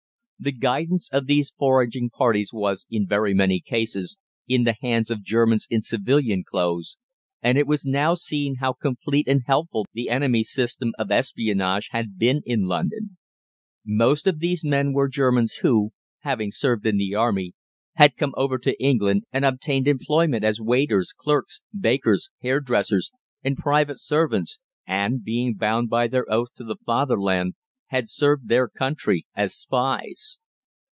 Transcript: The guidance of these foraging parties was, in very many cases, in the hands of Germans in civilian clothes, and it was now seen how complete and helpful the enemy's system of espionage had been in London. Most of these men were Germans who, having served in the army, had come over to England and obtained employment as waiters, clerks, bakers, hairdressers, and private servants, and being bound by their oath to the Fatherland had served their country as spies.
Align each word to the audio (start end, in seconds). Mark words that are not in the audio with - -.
The 0.43 0.51
guidance 0.51 1.07
of 1.11 1.27
these 1.27 1.51
foraging 1.55 2.09
parties 2.09 2.51
was, 2.51 2.87
in 2.89 3.05
very 3.05 3.31
many 3.31 3.59
cases, 3.59 4.17
in 4.47 4.63
the 4.63 4.73
hands 4.81 5.11
of 5.11 5.21
Germans 5.21 5.67
in 5.69 5.83
civilian 5.83 6.43
clothes, 6.43 6.97
and 7.43 7.59
it 7.59 7.67
was 7.67 7.85
now 7.85 8.15
seen 8.15 8.55
how 8.55 8.73
complete 8.73 9.27
and 9.27 9.43
helpful 9.45 9.85
the 9.93 10.09
enemy's 10.09 10.51
system 10.51 10.93
of 10.97 11.11
espionage 11.11 11.89
had 11.91 12.17
been 12.17 12.41
in 12.43 12.63
London. 12.63 13.19
Most 13.85 14.25
of 14.25 14.39
these 14.39 14.63
men 14.65 14.93
were 14.93 15.07
Germans 15.07 15.57
who, 15.61 15.91
having 16.21 16.49
served 16.49 16.87
in 16.87 16.97
the 16.97 17.13
army, 17.13 17.53
had 17.97 18.17
come 18.17 18.33
over 18.35 18.57
to 18.57 18.81
England 18.83 19.25
and 19.31 19.45
obtained 19.45 19.87
employment 19.87 20.43
as 20.43 20.59
waiters, 20.59 21.13
clerks, 21.15 21.61
bakers, 21.71 22.31
hairdressers, 22.41 23.11
and 23.43 23.57
private 23.57 23.99
servants, 23.99 24.57
and 24.87 25.23
being 25.23 25.53
bound 25.53 25.87
by 25.87 26.07
their 26.07 26.25
oath 26.31 26.49
to 26.55 26.63
the 26.63 26.77
Fatherland 26.83 27.53
had 27.91 28.07
served 28.07 28.47
their 28.47 28.69
country 28.69 29.27
as 29.35 29.53
spies. 29.53 30.39